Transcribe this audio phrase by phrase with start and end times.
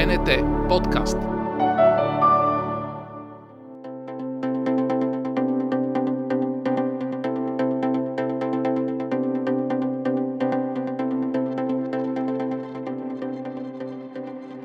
[0.00, 0.28] БНТ
[0.68, 1.18] подкаст.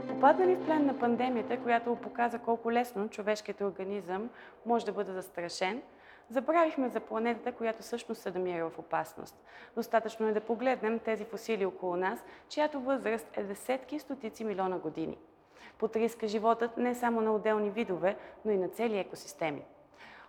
[0.07, 4.29] Попаднали в плен на пандемията, която показа колко лесно човешкият организъм
[4.65, 5.81] може да бъде застрашен,
[6.29, 9.35] забравихме за планетата, която всъщност се намира в опасност.
[9.75, 14.77] Достатъчно е да погледнем тези фосили около нас, чиято възраст е десетки и стотици милиона
[14.77, 15.17] години.
[15.77, 19.65] Под риска животът не само на отделни видове, но и на цели екосистеми.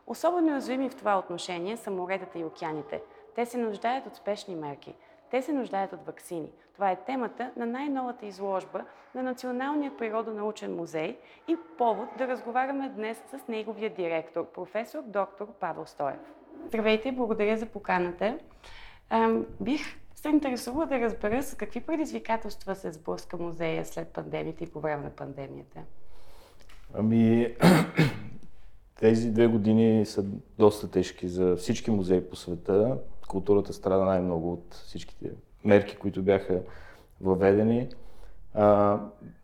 [0.06, 3.02] Особено уязвими в това отношение са моретата и океаните.
[3.34, 4.95] Те се нуждаят от спешни мерки–
[5.30, 6.51] те се нуждаят от вакцини.
[6.75, 11.19] Това е темата на най-новата изложба на Националният природонаучен музей
[11.49, 16.21] и повод да разговаряме днес с неговия директор, професор доктор Павел Стоев.
[16.66, 18.39] Здравейте, благодаря за поканата.
[19.61, 19.80] бих
[20.15, 25.05] се интересувала да разбера с какви предизвикателства се сблъска музея след пандемията и по време
[25.05, 25.80] на пандемията.
[26.95, 27.55] Ами,
[29.01, 30.24] тези две години са
[30.59, 35.30] доста тежки за всички музеи по света културата страда най-много от всичките
[35.65, 36.60] мерки, които бяха
[37.21, 37.88] въведени.
[38.55, 38.99] А,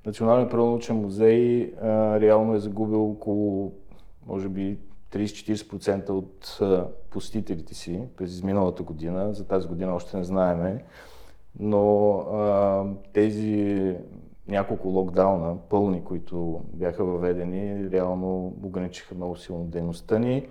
[0.06, 3.72] Националният природонаучен музей а, реално е загубил около,
[4.26, 4.78] може би,
[5.12, 9.34] 30-40% от а, посетителите си през изминалата година.
[9.34, 10.84] За тази година още не знаеме.
[11.58, 13.96] Но а, тези
[14.48, 20.48] няколко локдауна, пълни, които бяха въведени, реално ограничиха много силно дейността ни.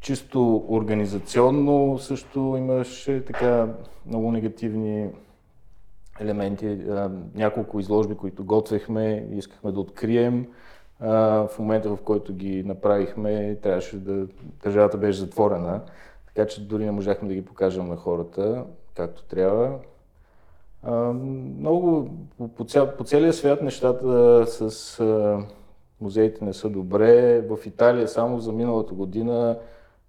[0.00, 3.68] Чисто организационно също имаше така
[4.06, 5.08] много негативни
[6.20, 6.78] елементи.
[7.34, 10.46] Няколко изложби, които готвехме, искахме да открием.
[11.00, 14.26] В момента, в който ги направихме, трябваше да...
[14.62, 15.80] Държавата беше затворена,
[16.26, 18.64] така че дори не можахме да ги покажем на хората
[18.94, 19.78] както трябва.
[21.58, 22.10] Много
[22.56, 24.98] по, цял, по целия свят нещата с
[26.00, 27.40] музеите не са добре.
[27.40, 29.58] В Италия само за миналата година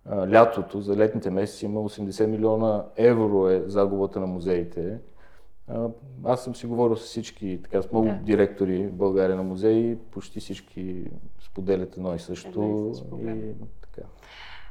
[0.09, 4.97] лятото, за летните месеци има 80 милиона евро е загубата на музеите.
[6.23, 8.13] Аз съм си говорил с всички, така, с много да.
[8.13, 11.05] директори в България на музеи, почти всички
[11.39, 12.91] споделят едно и също.
[13.21, 14.07] и, така.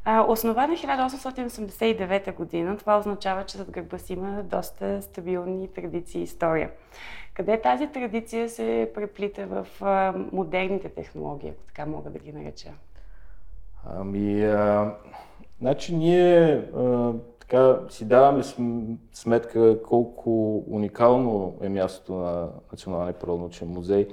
[0.04, 6.24] А, основана 1889 година, това означава, че зад гърба си има доста стабилни традиции и
[6.24, 6.70] история.
[7.34, 12.68] Къде тази традиция се преплита в а, модерните технологии, ако така мога да ги нареча?
[13.84, 14.94] Ами, а,
[15.60, 18.42] значи ние а, така си даваме
[19.12, 24.08] сметка колко уникално е мястото на Националния природнаучен музей.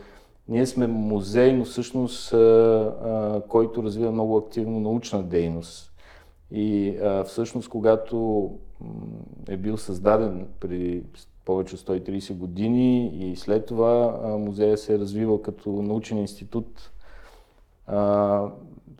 [0.48, 5.94] Ние сме музей, но всъщност, а, а, който развива много активно научна дейност.
[6.52, 8.52] И а, всъщност, когато
[9.50, 11.04] е бил създаден при
[11.46, 16.92] повече от 130 години и след това музея се е развивал като научен институт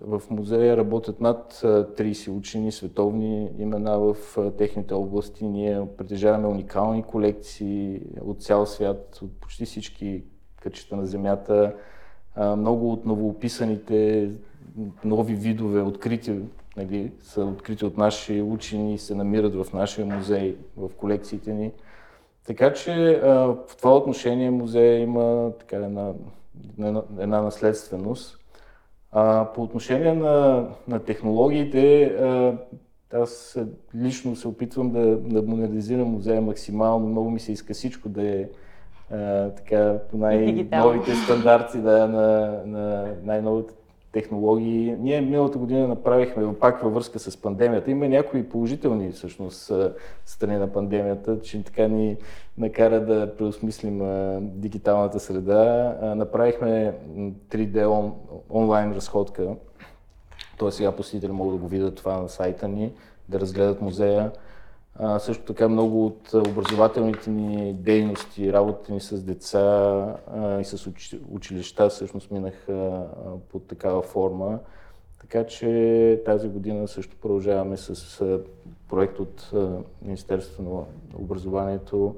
[0.02, 4.16] в музея работят над 30 учени, световни имена в
[4.58, 5.46] техните области.
[5.46, 10.24] Ние притежаваме уникални колекции от цял свят, от почти всички
[10.62, 11.76] кътчета на Земята.
[12.58, 14.32] Много от новоописаните
[15.06, 16.40] нови видове, открити,
[16.78, 21.72] нали, са открити от наши учени и се намират в нашия музей, в колекциите ни.
[22.48, 26.14] Така че в това отношение музея има така една,
[27.20, 28.40] една наследственост.
[29.20, 32.58] А, по отношение на, на технологиите, а,
[33.14, 33.60] аз
[33.96, 37.08] лично се опитвам да, да монетизирам музея максимално.
[37.08, 38.46] Много ми се иска всичко да е
[39.12, 43.74] а, така по най-новите стандарти да, на, на най-новите
[44.18, 44.96] технологии.
[45.00, 47.92] Ние миналата година направихме пак във връзка с пандемията.
[47.92, 49.72] Има някои положителни всъщност
[50.26, 52.18] страни на пандемията, че така ни
[52.58, 54.02] накара да преосмислим
[54.42, 55.96] дигиталната среда.
[56.16, 56.94] Направихме
[57.50, 58.14] 3D он,
[58.50, 59.56] онлайн разходка.
[60.58, 62.94] Тоест сега посетители могат да го видят това на сайта ни,
[63.30, 64.32] да разгледат музея.
[65.20, 70.16] Също така много от образователните ни дейности, работата ни с деца
[70.62, 70.90] и с
[71.32, 73.06] училища всъщност минаха
[73.52, 74.60] под такава форма.
[75.22, 78.22] Така че тази година също продължаваме с
[78.90, 79.52] проект от
[80.02, 80.84] Министерството на
[81.20, 82.16] образованието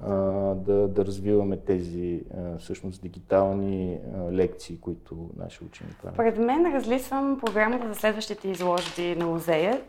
[0.00, 2.22] да, да развиваме тези
[2.58, 3.98] всъщност дигитални
[4.32, 6.16] лекции, които наши учени правят.
[6.16, 9.80] Пред мен разлисвам програмата за следващите изложби на музея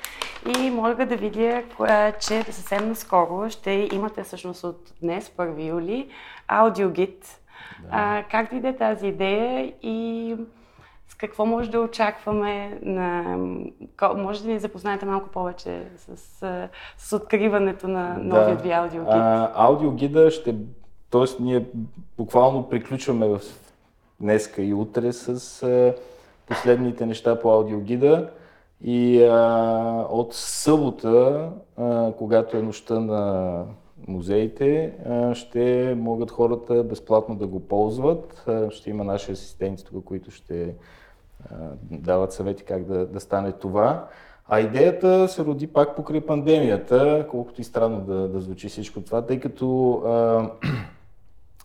[0.59, 1.63] и мога да видя,
[2.19, 6.09] че съвсем наскоро ще имате всъщност от днес, 1 юли,
[6.47, 7.39] аудиогид.
[7.91, 8.25] Да.
[8.31, 10.35] как дойде тази идея и
[11.19, 12.79] какво може да очакваме?
[12.81, 13.37] На...
[14.15, 16.17] Може да ни запознаете малко повече с,
[16.97, 18.63] с откриването на новия да.
[18.63, 19.13] ви аудиогид?
[19.13, 20.55] А, аудиогида ще
[21.09, 21.65] тоест ние
[22.17, 23.41] буквално приключваме в
[24.19, 25.93] днеска и утре с а,
[26.47, 28.29] последните неща по аудиогида.
[28.81, 33.63] И а, от събота, а, когато е нощта на
[34.07, 38.43] музеите, а, ще могат хората безплатно да го ползват.
[38.47, 40.75] А, ще има наши асистенти тук, които ще
[41.91, 44.07] дават съвети как да, да стане това.
[44.47, 49.25] А идеята се роди пак покрай пандемията, колкото и странно да, да звучи всичко това,
[49.25, 50.49] тъй като а,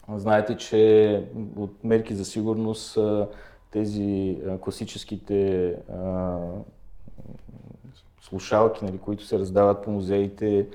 [0.19, 1.23] знаете, че
[1.57, 3.29] от мерки за сигурност а,
[3.71, 6.37] тези а, класическите а,
[8.21, 10.67] слушалки, нали, които се раздават по музеите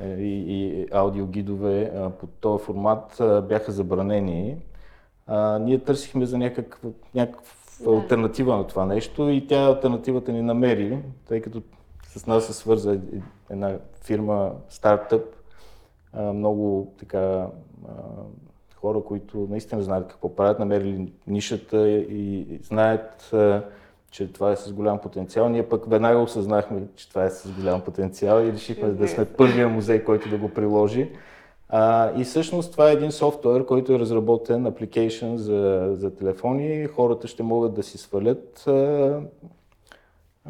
[0.00, 4.56] е, и, и аудиогидове а, под този формат а, бяха забранени.
[5.26, 7.90] А, ние търсихме за някакъв, някакъв да.
[7.90, 11.62] альтернатива на това нещо и тя альтернативата ни намери, тъй като
[12.02, 13.00] с нас се свърза
[13.50, 15.24] една фирма, стартъп,
[16.14, 17.46] много така
[18.74, 23.34] хора, които наистина знаят какво правят, намерили нишата и знаят,
[24.10, 25.48] че това е с голям потенциал.
[25.48, 29.68] Ние пък веднага осъзнахме, че това е с голям потенциал и решихме да сме първия
[29.68, 31.10] музей, който да го приложи.
[31.68, 36.86] А, и всъщност това е един софтуер, който е разработен, application за, за телефони.
[36.86, 39.20] Хората ще могат да си свалят а,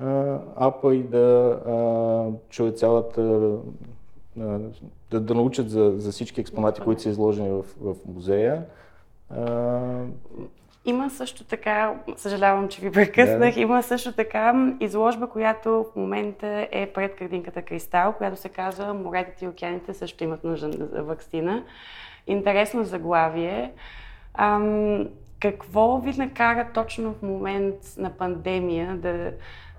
[0.00, 3.22] а, апа и да а, чуят цялата
[5.10, 8.64] да, да научат за, за всички експонати, които са изложени в, в музея.
[9.30, 10.04] А...
[10.86, 13.60] Има също така, съжалявам, че ви прекъснах, да.
[13.60, 19.44] има също така изложба, която в момента е пред градинката Кристал, която се казва Моретата
[19.44, 21.64] и океаните също имат нужда за вакцина.
[22.26, 23.72] Интересно заглавие.
[24.34, 25.08] Ам,
[25.40, 29.32] какво ви накара точно в момент на пандемия да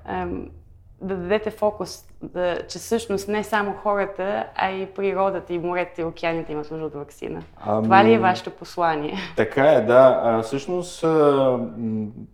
[0.06, 0.50] ам,
[1.02, 6.04] да дадете фокус, да, че всъщност не само хората, а и природата, и морето, и
[6.04, 7.42] океаните имат нужда от вакцина.
[7.58, 7.84] Ами...
[7.84, 9.14] Това ли е вашето послание?
[9.36, 10.22] Така е, да.
[10.24, 11.60] А, всъщност, а,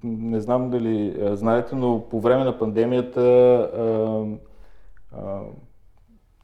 [0.04, 4.24] не знам дали а, знаете, но по време на пандемията а,
[5.18, 5.39] а,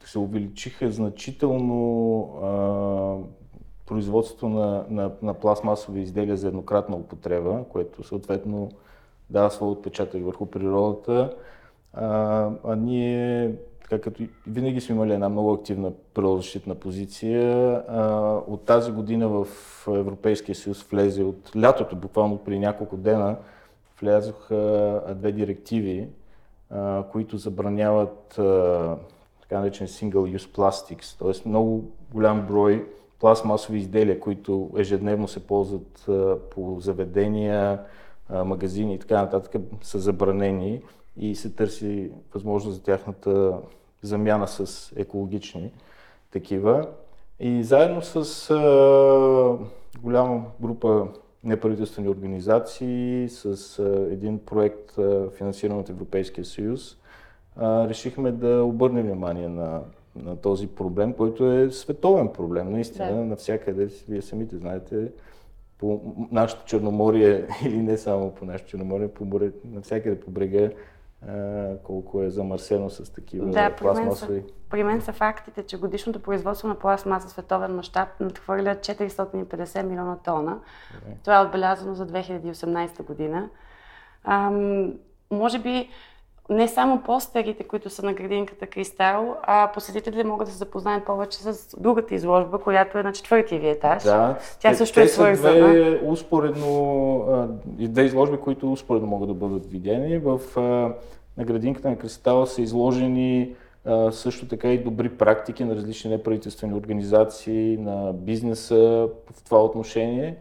[0.04, 3.40] се увеличиха значително а,
[3.86, 8.72] производството на, на, на пластмасови изделия за еднократна употреба, което съответно
[9.30, 11.34] дава своя отпечатък върху природата.
[11.94, 18.66] А, а ние, така като винаги сме имали една много активна природозащитна позиция, а, от
[18.66, 19.48] тази година в
[19.88, 23.38] Европейския съюз влезе от лятото, буквално при няколко дена,
[24.02, 26.08] влязоха две директиви,
[26.70, 28.96] а, които забраняват а,
[29.42, 31.50] така наречен single use plastics, т.е.
[31.50, 32.88] много голям брой
[33.20, 37.80] пластмасови изделия, които ежедневно се ползват а, по заведения,
[38.46, 40.82] магазини и така нататък, са забранени
[41.20, 43.58] и се търси възможност за тяхната
[44.02, 45.72] замяна с екологични
[46.32, 46.88] такива.
[47.40, 49.58] И заедно с а,
[50.02, 51.08] голяма група
[51.44, 56.98] неправителствени организации, с а, един проект, а, финансиран от Европейския съюз,
[57.56, 59.82] а, решихме да обърнем внимание на,
[60.16, 63.26] на този проблем, който е световен проблем, наистина, да.
[63.26, 65.12] навсякъде, вие самите знаете,
[65.78, 66.02] по
[66.32, 70.70] нашето Черноморие или не само по нашето Черноморие, по море, навсякъде по брега
[71.84, 74.44] колко е замърсено с такива да, пластмасови.
[74.70, 80.60] При мен са фактите, че годишното производство на пластмаса световен мащаб надхвърля 450 милиона тона.
[80.60, 81.24] Okay.
[81.24, 83.50] Това е отбелязано за 2018 година.
[84.24, 84.94] Ам,
[85.32, 85.90] може би
[86.50, 91.38] не само постерите, които са на градинката Кристал, а посетителите могат да се запознаят повече
[91.38, 94.04] с другата изложба, която е на четвъртия ви етаж.
[94.04, 95.54] Да, Тя също те, е свързана.
[95.54, 100.18] Те са две успоредно, две изложби, които успоредно могат да бъдат видени.
[100.18, 100.40] В,
[101.38, 103.56] на градинката на Кристал са изложени
[104.12, 110.36] също така и добри практики на различни неправителствени организации, на бизнеса в това отношение.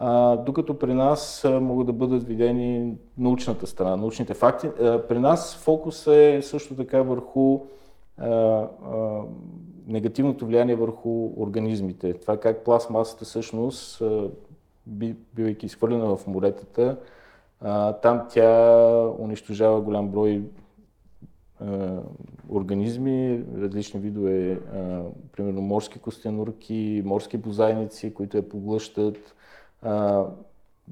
[0.00, 4.66] А, докато при нас могат да бъдат видени научната страна, научните факти.
[4.66, 7.60] А, при нас фокус е също така върху
[8.18, 8.68] а, а,
[9.86, 12.14] негативното влияние върху организмите.
[12.14, 14.02] Това как пластмасата всъщност,
[15.34, 16.96] бивайки изхвърлена в моретата,
[17.60, 20.42] а, там тя унищожава голям брой
[22.50, 25.02] организми, различни видове, а,
[25.32, 29.34] примерно морски костенурки, морски бозайници, които я поглъщат,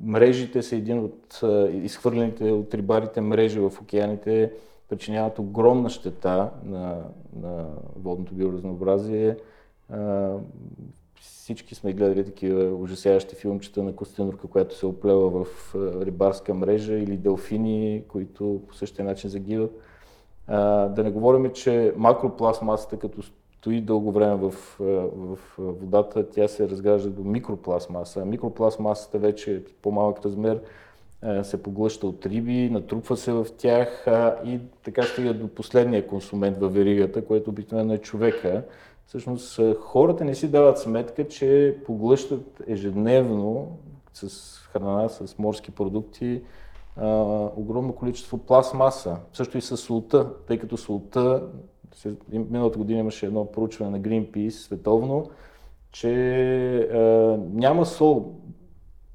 [0.02, 1.40] мрежите са един от
[1.72, 4.52] изхвърлените от рибарите мрежи в океаните,
[4.88, 7.02] причиняват огромна щета на,
[7.42, 7.66] на
[7.96, 9.36] водното биоразнообразие.
[9.90, 10.32] А,
[11.20, 17.16] всички сме гледали такива ужасяващи филмчета на Костенурка, която се оплева в рибарска мрежа или
[17.16, 19.80] делфини, които по същия начин загиват.
[20.48, 23.22] Да не говорим, че макропластмасата като
[23.58, 28.24] стои дълго време в, в водата, тя се разгражда до микропластмаса.
[28.24, 30.60] Микропластмасата вече е по-малък размер,
[31.42, 34.06] се поглъща от риби, натрупва се в тях
[34.44, 38.64] и така стига до последния консумент във веригата, което обикновено е човека.
[39.06, 43.78] Всъщност хората не си дават сметка, че поглъщат ежедневно
[44.12, 46.42] с храна, с морски продукти,
[47.56, 49.16] огромно количество пластмаса.
[49.32, 51.42] Също и с солта, тъй като солта,
[52.28, 55.30] миналата година имаше едно проучване на Greenpeace световно,
[55.92, 56.10] че
[56.78, 56.98] а,
[57.52, 58.34] няма сол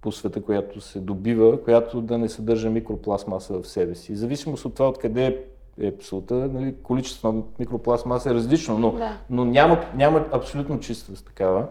[0.01, 4.15] по света, която се добива, която да не съдържа микропластмаса в себе си.
[4.15, 5.45] Зависимост от това откъде
[5.81, 9.17] е солта, нали, количеството на микропластмаса е различно, но, да.
[9.29, 11.67] но няма, няма абсолютно чиста такава.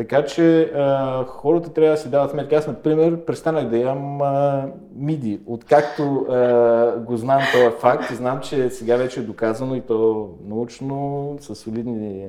[0.00, 2.56] Така че а, хората трябва да си дават сметка.
[2.56, 5.40] Аз, например, престанах да ям а, миди.
[5.46, 11.36] Откакто а, го знам този факт знам, че сега вече е доказано и то научно,
[11.40, 12.28] с солидни...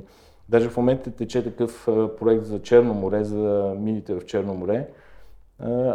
[0.50, 1.88] Даже в момента тече такъв
[2.20, 4.88] проект за Черно море, за мидите в Черно море.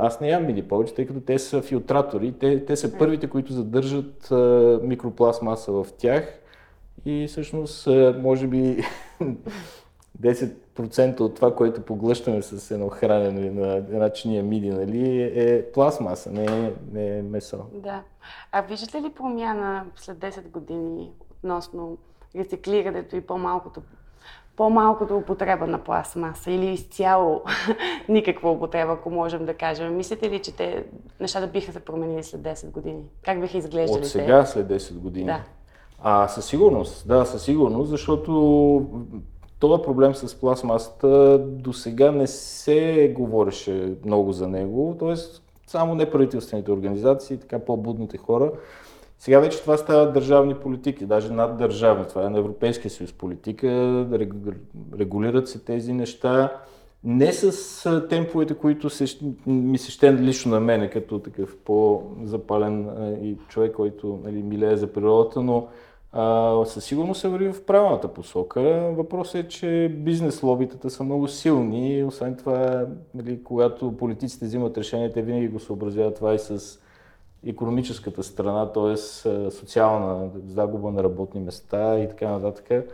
[0.01, 2.33] Аз не ям миди повече, тъй като те са филтратори.
[2.33, 4.29] Те, те са първите, които задържат
[4.83, 6.39] микропластмаса в тях.
[7.05, 7.89] И всъщност,
[8.23, 8.85] може би
[10.21, 16.31] 10% от това, което поглъщаме с едно хранене на една чиния миди, нали, е пластмаса,
[16.33, 17.59] не е, не е месо.
[17.73, 18.03] Да.
[18.53, 21.99] А виждате ли промяна след 10 години относно
[22.37, 23.83] рециклирането и по-малкото
[24.57, 27.43] по-малкото употреба на пластмаса или изцяло
[28.09, 29.97] никаква употреба, ако можем да кажем.
[29.97, 30.85] Мислите ли, че те
[31.21, 33.03] нещата биха се променили след 10 години?
[33.25, 34.51] Как биха изглеждали От сега те?
[34.51, 35.27] след 10 години?
[35.27, 35.43] Да.
[36.03, 38.87] А, със сигурност, да, със сигурност, защото
[39.59, 45.15] това проблем с пластмасата до сега не се говореше много за него, т.е.
[45.67, 48.53] само неправителствените организации, така по-будните хора.
[49.19, 52.05] Сега вече това става държавни политики, даже над държавни.
[52.09, 53.69] Това е на Европейския съюз политика,
[54.99, 56.53] регулират се тези неща.
[57.05, 62.89] Не с темповете, които се, ми се ще лично на мене, като такъв по-запален
[63.23, 65.67] и човек, който нали, милее за природата, но
[66.67, 68.61] със сигурност се върви в правилната посока.
[68.97, 72.05] Въпросът е, че бизнес лобитата са много силни.
[72.05, 76.81] Освен това, нали, когато политиците взимат решения, те винаги го съобразяват това и с
[77.47, 78.97] економическата страна, т.е.
[79.51, 82.93] социална загуба на работни места и така нататък.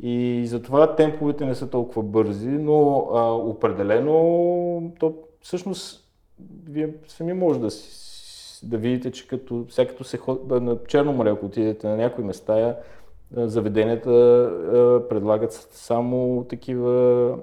[0.00, 6.08] И затова темповете не са толкова бързи, но а, определено то всъщност
[6.68, 8.11] вие сами може да си
[8.62, 12.24] да видите, че като, сега като се ходи на Черно море, ако отидете на някои
[12.24, 12.76] места,
[13.36, 14.10] заведенията
[15.08, 17.36] предлагат само такива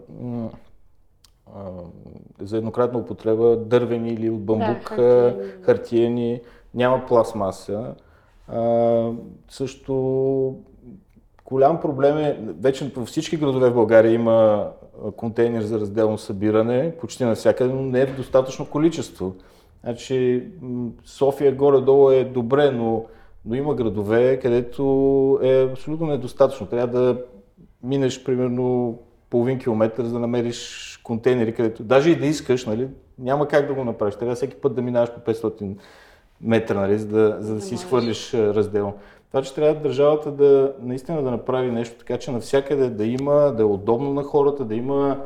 [2.41, 6.41] за еднократна употреба дървени или от бамбук, да, хартиени,
[6.73, 7.95] няма пластмаса.
[8.47, 9.11] А,
[9.49, 10.55] също
[11.45, 14.69] голям проблем е, вече във всички градове в България има
[15.15, 19.35] контейнер за разделно събиране, почти навсякъде, но не е в достатъчно количество.
[19.83, 20.47] Значи
[21.05, 23.05] София горе-долу е добре, но,
[23.45, 26.67] но има градове, където е абсолютно недостатъчно.
[26.67, 27.21] Трябва да
[27.83, 28.97] минеш примерно
[29.29, 32.87] половин километър, за да намериш контейнери, където даже и да искаш, нали,
[33.19, 34.15] няма как да го направиш.
[34.15, 35.75] Трябва всеки път да минаваш по 500
[36.41, 38.93] метра, нали, за да, за да си изхвърлиш раздел.
[39.31, 43.61] Това, че трябва държавата да наистина да направи нещо така, че навсякъде да има, да
[43.61, 45.17] е удобно на хората, да има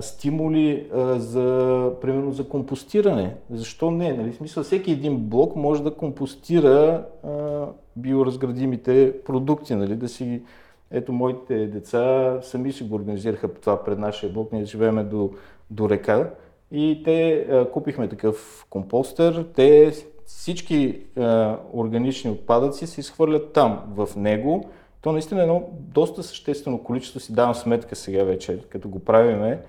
[0.00, 3.36] стимули а, за, примерно, за компостиране.
[3.50, 4.12] Защо не?
[4.12, 4.32] Нали?
[4.32, 9.96] В смисъл, всеки един блок може да компостира а, биоразградимите продукти, нали?
[9.96, 10.42] да си
[10.90, 14.52] ето, моите деца сами си го организираха това пред нашия блок.
[14.52, 15.30] Ние живеем до,
[15.70, 16.30] до река
[16.72, 19.46] и те а, купихме такъв компостер.
[19.56, 19.92] Те
[20.26, 24.70] всички а, органични отпадъци се изхвърлят там, в него
[25.04, 29.60] то наистина е едно доста съществено количество си давам сметка сега вече, като го правиме,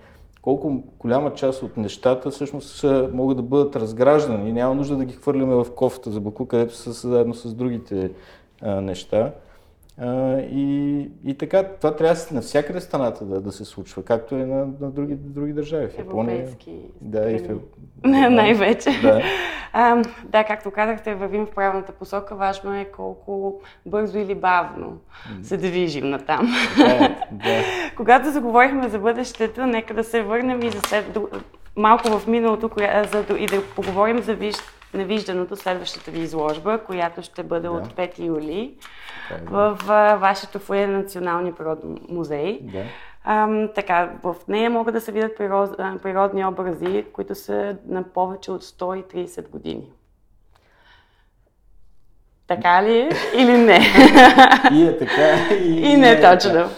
[0.42, 5.56] колко голяма част от нещата всъщност могат да бъдат разграждани няма нужда да ги хвърляме
[5.56, 8.12] в кофта за баку, където са заедно с другите
[8.62, 9.32] а, неща.
[9.98, 14.68] А, и, и така, това трябва навсякъде страната да, да се случва, както е на,
[14.82, 15.88] на други, други държави.
[15.88, 16.36] В Япония.
[16.36, 16.80] Европейски.
[17.02, 17.60] Да, и в,
[18.04, 18.90] да, най-вече.
[19.02, 19.22] Да.
[19.78, 22.36] А, да, както казахте, вървим в правилната посока.
[22.36, 24.98] Важно е колко бързо или бавно
[25.44, 26.56] се движим на там.
[26.78, 27.64] Да, да.
[27.96, 31.18] Когато заговорихме за бъдещето, нека да се върнем и за след...
[31.76, 32.70] малко в миналото
[33.12, 33.26] за...
[33.38, 34.56] и да поговорим за виж...
[34.94, 37.72] невижданото следващата ви изложба, която ще бъде да.
[37.72, 38.74] от 5 юли
[39.30, 39.38] да.
[39.52, 39.78] в
[40.20, 42.60] вашето фойе на Националния природен музей.
[42.62, 42.84] Да.
[43.24, 48.52] А, така, в нея могат да се видят природ, природни образи, които са на повече
[48.52, 49.92] от 130 години.
[52.48, 53.80] Така ли е или не?
[54.72, 56.70] И е така, и, и не е точно.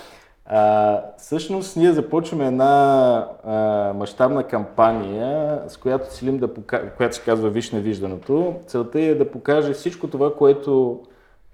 [0.50, 3.54] А, всъщност ние започваме една а,
[3.94, 8.56] мащабна кампания, с която целим да покажем, която се казва Виж невижданото.
[8.68, 11.02] Целта е да покаже всичко това, което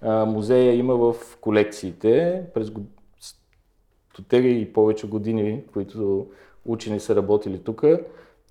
[0.01, 2.71] а, музея има в колекциите през
[4.13, 6.27] стотери и повече години, които
[6.65, 7.83] учени са работили тук,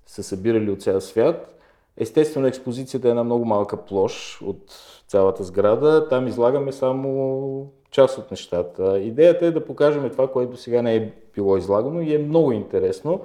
[0.05, 1.49] са събирали от цял свят.
[1.97, 4.63] Естествено, експозицията е една много малка площ от
[5.07, 6.07] цялата сграда.
[6.09, 8.99] Там излагаме само част от нещата.
[8.99, 13.21] Идеята е да покажем това, което сега не е било излагано и е много интересно.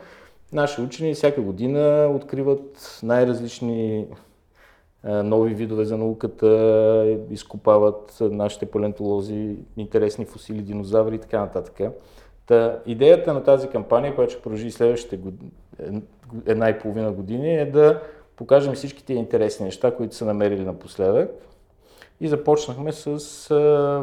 [0.53, 4.07] Наши учени всяка година откриват най-различни
[5.05, 11.93] нови видове за науката, изкопават нашите палеонтолози, интересни фосили, динозаври и така нататък.
[12.47, 15.51] Та, идеята на тази кампания, която ще продължи следващите години,
[16.47, 18.03] една и половина години, е да
[18.37, 21.31] покажем всички тези интересни неща, които са намерили напоследък.
[22.21, 23.19] И започнахме с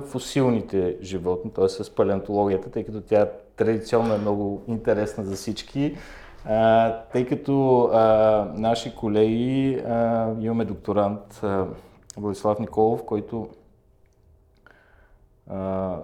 [0.07, 1.69] фосилните животни, т.е.
[1.69, 5.97] с палеонтологията, тъй като тя традиционно е много интересна за всички.
[6.45, 11.65] А, тъй като а, наши колеги, а, имаме докторант а,
[12.17, 13.49] Владислав Николов, който
[15.49, 15.95] а,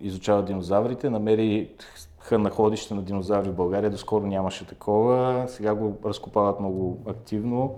[0.00, 1.70] изучава динозаврите, намери
[2.32, 7.74] находище на динозаври в България, доскоро нямаше такова, сега го разкопават много активно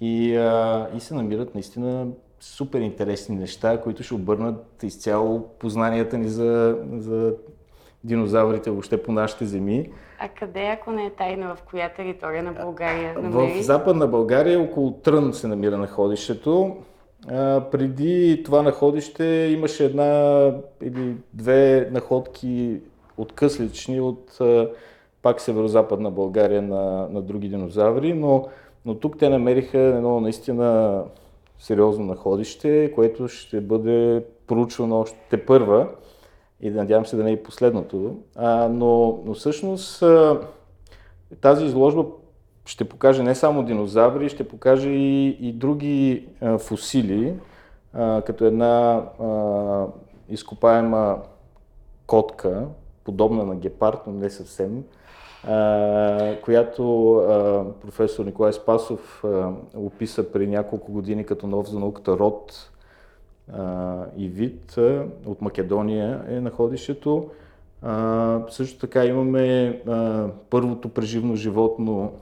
[0.00, 2.06] и, а, и се намират наистина
[2.40, 7.34] супер интересни неща, които ще обърнат изцяло познанията ни за, за
[8.04, 9.90] динозаврите въобще по нашите земи.
[10.18, 13.62] А къде, ако не е тайна, в коя територия на България намери?
[13.62, 16.76] В западна България около Трън се намира находището.
[17.28, 20.52] А, преди това находище имаше една
[20.82, 22.80] или две находки
[23.16, 24.68] откъслични от а,
[25.22, 28.48] пак северо-западна България на, на други динозаври, но,
[28.84, 31.02] но тук те намериха едно наистина
[31.58, 35.88] сериозно находище, което ще бъде проучвано още първа
[36.60, 38.16] и надявам се да не е последното.
[38.36, 40.04] А, но, но всъщност
[41.40, 42.04] тази изложба
[42.66, 47.34] ще покаже не само динозаври, ще покаже и, и други а, фусили,
[47.92, 49.86] а, като една а,
[50.28, 51.18] изкопаема
[52.06, 52.66] котка,
[53.04, 54.84] подобна на гепард, но не съвсем,
[56.42, 56.84] която
[57.80, 59.24] професор Николай Спасов
[59.76, 62.70] описа при няколко години като нов за науката род
[64.16, 64.76] и вид
[65.26, 67.30] от Македония е находището.
[68.48, 69.82] също така имаме
[70.50, 72.12] първото преживно животно,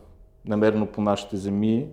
[0.45, 1.89] намерено по нашите земи,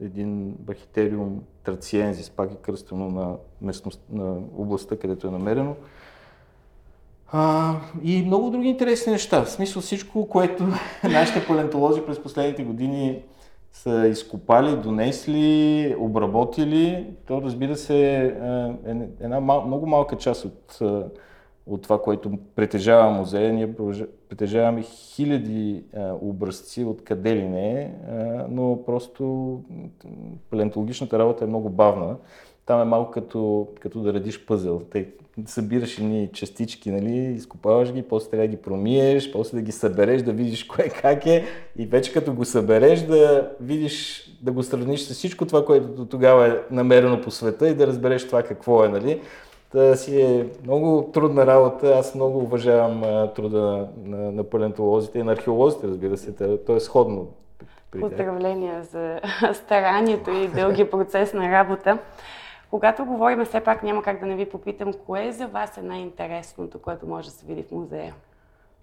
[0.00, 5.76] един бахитериум трациензис, пак е кръстено на, местност, на областта, където е намерено.
[7.32, 9.44] А, и много други интересни неща.
[9.44, 10.64] В смисъл всичко, което
[11.04, 13.22] нашите палеонтолози през последните години
[13.72, 18.22] са изкопали, донесли, обработили, то разбира се е
[19.20, 20.78] една мал, много малка част от,
[21.66, 23.52] от това, което притежава музея.
[23.52, 23.74] Ние
[24.28, 25.84] притежаваме хиляди
[26.20, 27.94] образци от къде ли не,
[28.48, 29.56] но просто
[30.50, 32.16] палеонтологичната работа е много бавна.
[32.70, 34.80] Там е малко като, като да редиш пъзел.
[34.90, 35.08] Тъй,
[35.46, 40.22] събираш едни частички, нали, изкопаваш ги, после трябва да ги промиеш, после да ги събереш,
[40.22, 41.44] да видиш кое как е
[41.78, 46.04] и вече като го събереш да видиш, да го сравниш с всичко това, което до
[46.04, 49.20] тогава е намерено по света и да разбереш това какво е, нали.
[49.72, 51.98] Та си е много трудна работа.
[51.98, 56.58] Аз много уважавам а, труда на, на палеонтолозите и на археолозите, разбира се.
[56.66, 57.28] То е сходно.
[58.00, 59.20] Поздравления за
[59.54, 61.98] старанието и дългия процес на работа.
[62.70, 66.78] Когато говорим, все пак няма как да не ви попитам, кое за вас е най-интересното,
[66.78, 68.14] което може да се види в музея?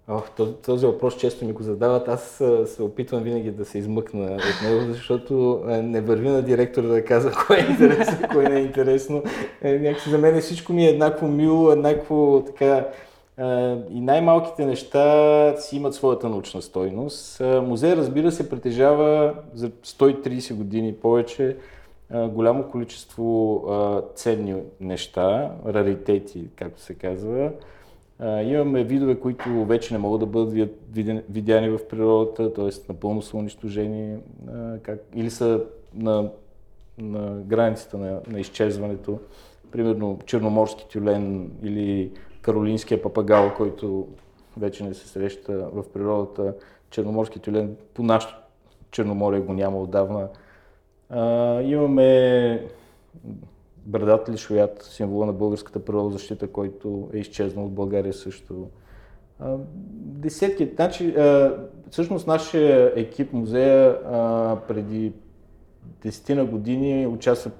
[0.08, 2.08] Ох, този, този въпрос често ми го задават.
[2.08, 7.04] Аз се опитвам винаги да се измъкна от него, защото не върви на директора да
[7.04, 9.22] казва кое е интересно, кое не е интересно.
[9.62, 12.88] Е, някакси за мен всичко ми е еднакво мило, еднакво така.
[13.90, 17.40] И най-малките неща си имат своята научна стойност.
[17.40, 21.56] Музей, разбира се, притежава за 130 години повече
[22.10, 23.62] голямо количество
[24.14, 27.52] ценни неща, раритети, както се казва.
[28.44, 30.70] Имаме видове, които вече не могат да бъдат
[31.30, 32.68] видяни в природата, т.е.
[32.88, 34.16] напълно са унищожени
[34.82, 36.30] как, или са на,
[36.98, 39.18] на границата на, на изчезването.
[39.70, 44.08] Примерно черноморски тюлен или каролинския папагал, който
[44.56, 46.54] вече не се среща в природата.
[46.90, 48.34] Черноморски тюлен по нашото
[48.90, 50.28] Черноморие го няма отдавна.
[51.62, 52.62] Имаме
[53.86, 58.68] брадат лишоят, символа на българската природозащита, който е изчезнал от България също.
[59.40, 59.56] А,
[59.94, 60.70] десетки.
[60.76, 61.56] Значи, а,
[61.90, 65.12] всъщност нашия екип музея а, преди
[66.02, 67.54] десетина години участва в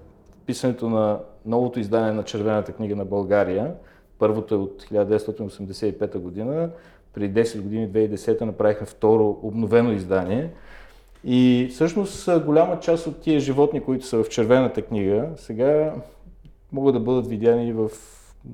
[0.47, 3.75] писането на новото издание на Червената книга на България.
[4.19, 6.71] Първото е от 1985 година,
[7.15, 10.51] преди 10 години, 2010 направихме второ обновено издание.
[11.31, 15.95] И всъщност голяма част от тия животни, които са в червената книга, сега
[16.73, 17.91] могат да бъдат видяни в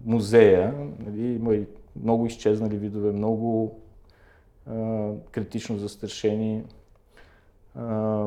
[0.07, 0.75] музея.
[1.07, 1.35] Нали?
[1.35, 1.67] Има и
[2.03, 3.79] много изчезнали видове, много
[4.71, 6.63] а, критично застрашени.
[7.79, 8.27] А,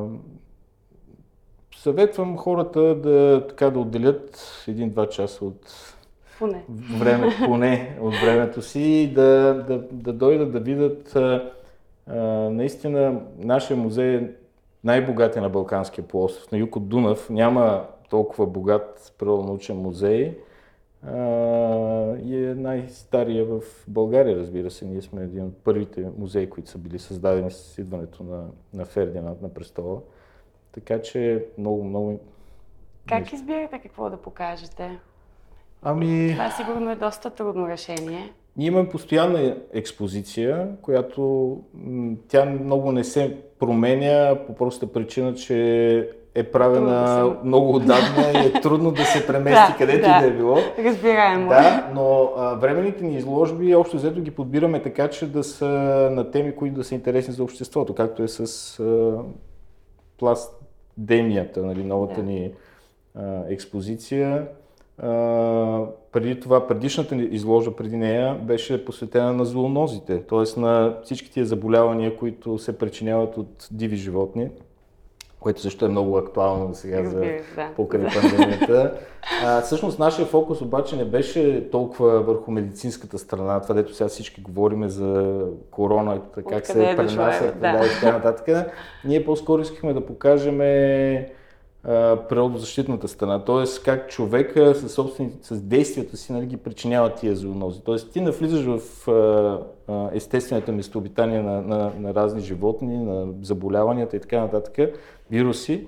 [1.76, 5.94] съветвам хората да, така, да отделят един-два часа от
[6.38, 6.64] поне.
[6.98, 11.52] Време, поне от времето си и да, да, да дойдат да видят а,
[12.50, 14.30] наистина нашия музей е
[14.84, 16.52] най-богатия на Балканския полуостров.
[16.52, 20.38] На юг от Дунав няма толкова богат природонаучен музей
[21.06, 21.16] а,
[22.24, 24.84] и е най-стария в България, разбира се.
[24.84, 28.44] Ние сме един от първите музеи, които са били създадени с идването на,
[28.74, 30.00] на Фердинанд на престола.
[30.72, 32.20] Така че много, много...
[33.08, 34.98] Как избирате какво да покажете?
[35.82, 36.30] Ами...
[36.32, 38.32] Това сигурно е доста трудно решение.
[38.58, 41.56] Ние имаме постоянна експозиция, която
[42.28, 47.46] тя много не се променя по проста причина, че е правена да се...
[47.46, 50.16] много отдавна и е трудно да се премести да, където да.
[50.18, 50.56] и да е било.
[50.78, 51.48] Разбираемо.
[51.48, 55.68] Да, но а, временните ни изложби общо взето ги подбираме така, че да са
[56.12, 59.18] на теми, които да са интересни за обществото, както е с а,
[60.18, 60.54] пласт
[60.96, 62.22] демията, нали, новата да.
[62.22, 62.52] ни
[63.14, 64.46] а, експозиция
[66.12, 70.60] преди това, предишната изложа преди нея беше посветена на зоонозите, т.е.
[70.60, 74.48] на всички тия заболявания, които се причиняват от диви животни,
[75.40, 77.38] което също е много актуално сега за да.
[77.76, 78.94] покрай пандемията.
[79.44, 84.40] А, всъщност нашия фокус обаче не беше толкова върху медицинската страна, това дето сега всички
[84.40, 87.72] говориме за корона, как се е пренасят да.
[87.72, 88.72] да, и така нататък.
[89.04, 90.60] Ние по-скоро искахме да покажем
[92.28, 93.82] природозащитната страна, т.е.
[93.84, 97.80] как човека със, собствени, с действията си нали, ги причинява тия зоонози.
[97.84, 97.96] Т.е.
[97.96, 99.08] ти навлизаш в
[99.88, 104.98] а, естествената местообитание на, на, на разни животни, на заболяванията и така нататък,
[105.30, 105.86] вируси,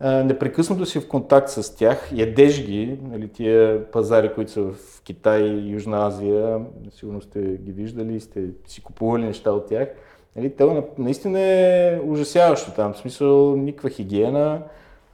[0.00, 5.02] а, непрекъснато си в контакт с тях, ядеш ги, нали, тия пазари, които са в
[5.04, 6.60] Китай Южна Азия,
[6.90, 9.88] сигурно сте ги виждали, сте си купували неща от тях.
[10.36, 14.62] Нали, това наистина е ужасяващо там, в смисъл никаква хигиена,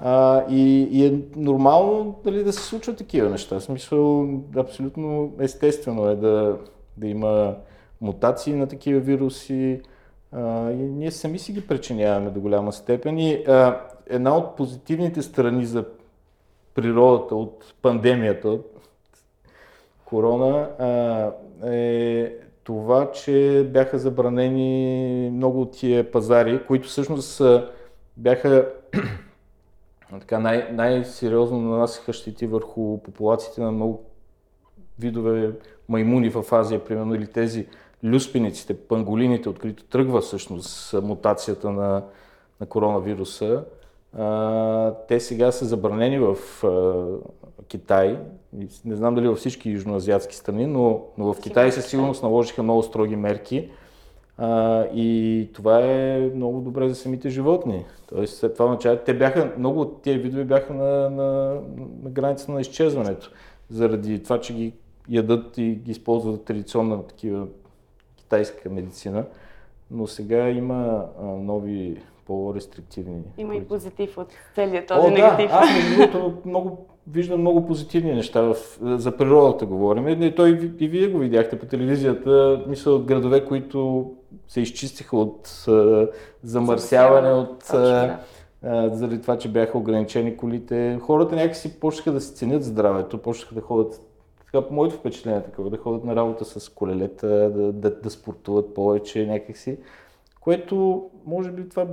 [0.05, 3.61] а, и, и е нормално дали, да се случват такива неща.
[3.61, 6.57] В смисъл, абсолютно естествено е да,
[6.97, 7.55] да има
[8.01, 9.81] мутации на такива вируси.
[10.33, 13.19] А, и ние сами си ги причиняваме до голяма степен.
[13.19, 15.85] И а, една от позитивните страни за
[16.75, 18.81] природата от пандемията, от
[20.05, 22.35] корона, а, е
[22.65, 27.43] това, че бяха забранени много от тия пазари, които всъщност
[28.17, 28.69] бяха
[30.21, 34.05] така най- най-сериозно нанасяха щети върху популациите на много
[34.99, 35.53] видове
[35.89, 37.67] маймуни в Азия, примерно, или тези
[38.05, 42.03] люспениците, панголините, открито тръгва всъщност мутацията на,
[42.61, 43.65] на коронавируса.
[44.19, 47.05] А, те сега са забранени в а,
[47.69, 48.19] Китай.
[48.85, 52.83] Не знам дали във всички южноазиатски страни, но, но в Китай със сигурност наложиха много
[52.83, 53.71] строги мерки.
[54.39, 57.85] А, и това е много добре за самите животни.
[58.09, 61.59] Тоест, след това означава, те бяха, много от тези видове бяха на, на,
[62.03, 63.31] на границата на изчезването,
[63.71, 64.73] заради това, че ги
[65.09, 67.47] ядат и ги използват традиционна такива
[68.17, 69.25] китайска медицина.
[69.91, 73.23] Но сега има а, нови по-рестриктивни.
[73.39, 75.51] Има и позитив от целият този О, негатив.
[75.51, 78.41] Да, аз между много, виждам много позитивни неща.
[78.41, 80.23] В, за природата говорим.
[80.23, 82.65] И, той, и вие го видяхте по телевизията.
[82.69, 84.11] Мисля от градове, които
[84.49, 86.09] се изчистиха от а,
[86.43, 88.19] замърсяване, от, а,
[88.65, 90.99] а, заради това, че бяха ограничени колите.
[91.03, 94.01] Хората някакси почнаха да си ценят здравето, почнаха да ходят
[94.53, 98.11] така, по моето впечатление е такова, да ходят на работа с колелета, да, да, да
[98.11, 99.79] спортуват повече някакси,
[100.41, 101.87] което може би това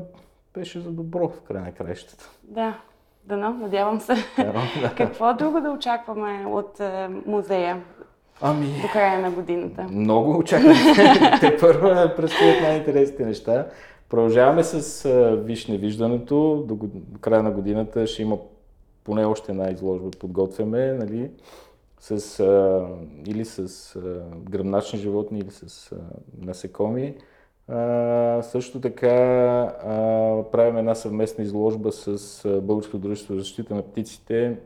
[0.54, 2.30] беше за добро в край на краищата.
[2.43, 2.80] Да,
[3.23, 4.13] дано, надявам се.
[4.38, 4.93] Да, да.
[4.97, 7.84] Какво друго да очакваме от е, музея?
[8.41, 8.82] Ами...
[8.82, 9.84] До края на годината.
[9.91, 10.75] Много очакваме.
[11.39, 13.67] Те първо предстоят най-интересните неща.
[14.10, 15.10] Продължаваме с
[15.43, 16.65] Виж невиждането.
[16.67, 18.38] До, до края на годината ще има
[19.04, 21.32] поне още една изложба подготвяме, нали,
[21.99, 22.88] с, а,
[23.28, 23.60] или с
[23.95, 23.99] а,
[24.49, 25.95] гръбначни животни, или с а,
[26.45, 27.15] насекоми.
[27.67, 29.97] А, също така а,
[30.52, 34.58] правим една съвместна изложба с Българското дружество за защита на птиците,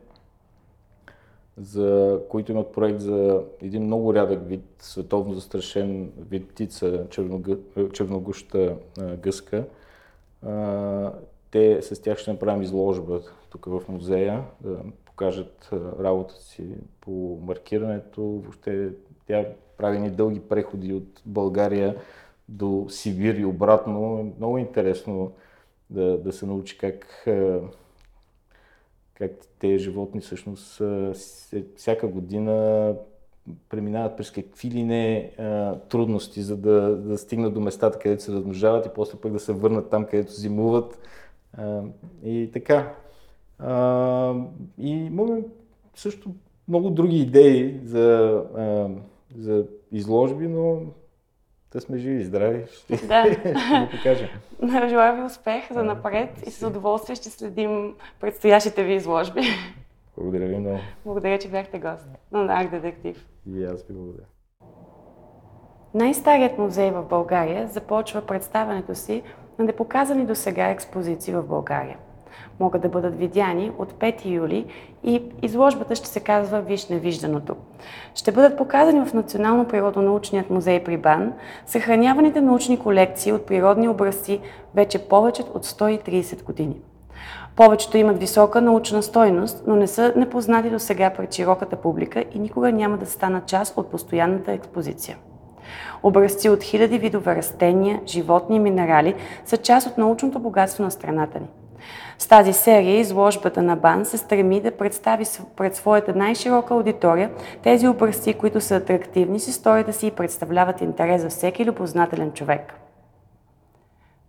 [1.57, 7.07] за които имат проект за един много рядък вид, световно застрашен вид птица,
[7.93, 8.75] черногуща
[9.17, 9.63] гъска.
[10.45, 11.13] А,
[11.51, 16.67] те с тях ще направим изложба тук в музея, да покажат работата си
[17.01, 18.21] по маркирането.
[18.21, 18.89] Въобще
[19.27, 19.45] тя
[19.77, 21.95] прави ни дълги преходи от България
[22.49, 24.33] до Сибир и обратно.
[24.37, 25.31] Много интересно
[25.89, 27.25] да, да се научи как,
[29.27, 30.81] как тези животни всъщност
[31.75, 32.95] всяка година
[33.69, 35.31] преминават през какви ли не
[35.89, 39.53] трудности, за да, да стигнат до местата, където се размножават и после пък да се
[39.53, 40.99] върнат там, където зимуват.
[42.23, 42.95] И така.
[44.77, 45.43] И имаме
[45.95, 46.29] също
[46.67, 48.41] много други идеи за,
[49.37, 50.81] за изложби, но
[51.73, 53.23] да сме живи и здрави, ще да.
[53.81, 54.27] го покажем.
[54.89, 59.41] Желая ви успех за напред и с удоволствие ще следим предстоящите ви изложби.
[60.17, 60.79] Благодаря ви много.
[61.05, 63.27] Благодаря, че бяхте гост на Арт Детектив.
[63.47, 64.25] И аз ви благодаря.
[65.93, 69.23] Най-старият музей в България започва представянето си
[69.59, 71.97] на непоказани до сега експозиции в България.
[72.59, 74.65] Могат да бъдат видяни от 5 юли
[75.03, 77.55] и изложбата ще се казва Виж невижданото.
[78.15, 81.33] Ще бъдат показани в Национално природонаучният музей при БАН
[81.65, 84.39] съхраняваните научни колекции от природни образци
[84.75, 86.81] вече повече от 130 години.
[87.55, 92.39] Повечето имат висока научна стойност, но не са непознати до сега пред широката публика и
[92.39, 95.17] никога няма да станат част от постоянната експозиция.
[96.03, 99.15] Образци от хиляди видове растения, животни и минерали
[99.45, 101.47] са част от научното богатство на страната ни.
[102.23, 107.31] С тази серия изложбата на БАН се стреми да представи пред своята най-широка аудитория
[107.63, 112.73] тези образци, които са атрактивни с историята си и представляват интерес за всеки любознателен човек.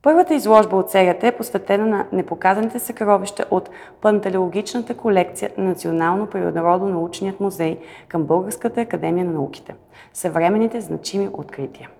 [0.02, 7.40] Първата изложба от серията е посветена на непоказаните съкровища от пантелеологичната колекция на Национално природородно-научният
[7.40, 7.78] музей
[8.08, 9.74] към Българската академия на науките.
[10.12, 11.90] Съвременните значими открития.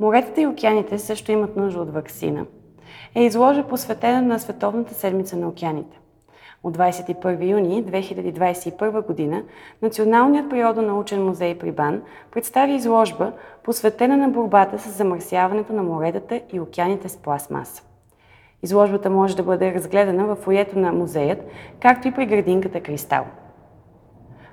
[0.00, 2.46] Моретата и океаните също имат нужда от вакцина.
[3.14, 5.98] Е изложба посветена на Световната седмица на океаните.
[6.62, 9.42] От 21 юни 2021 година
[9.82, 16.60] Националният природонаучен музей при БАН представи изложба, посветена на борбата с замърсяването на моретата и
[16.60, 17.82] океаните с пластмаса.
[18.62, 21.44] Изложбата може да бъде разгледана в фоето на музеят,
[21.80, 23.24] както и при градинката Кристал.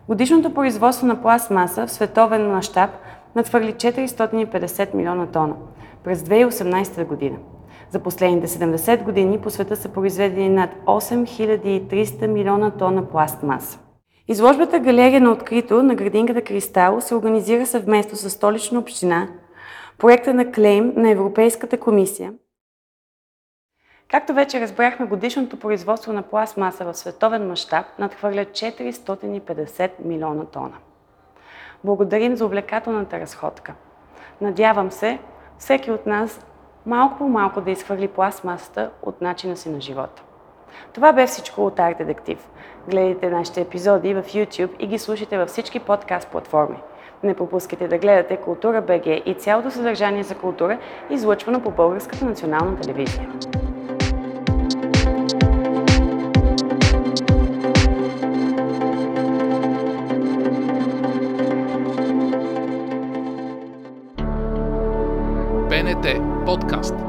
[0.07, 2.89] Годишното производство на пластмаса в световен мащаб
[3.35, 5.55] надхвърли 450 милиона тона
[6.03, 7.37] през 2018 година.
[7.91, 13.79] За последните 70 години по света са произведени над 8300 милиона тона пластмаса.
[14.27, 19.27] Изложбата Галерия на открито на градинката Кристал се организира съвместно с столична община,
[19.97, 22.33] проекта на Клейм на Европейската комисия.
[24.11, 30.77] Както вече разбрахме, годишното производство на пластмаса в световен мащаб надхвърля 450 милиона тона.
[31.83, 33.73] Благодарим за увлекателната разходка.
[34.41, 35.19] Надявам се,
[35.57, 36.45] всеки от нас
[36.85, 40.23] малко по малко да изхвърли пластмасата от начина си на живота.
[40.93, 42.49] Това бе всичко от Арт Детектив.
[42.87, 46.77] Гледайте нашите епизоди в YouTube и ги слушайте във всички подкаст платформи.
[47.23, 52.79] Не пропускайте да гледате Култура БГ и цялото съдържание за култура, излъчвано по Българската национална
[52.79, 53.29] телевизия.
[66.49, 67.08] БНТ подкаст.